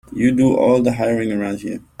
[0.11, 1.79] You do all the hiring around here.